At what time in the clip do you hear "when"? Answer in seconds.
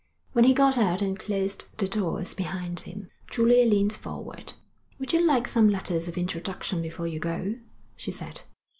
0.33-0.45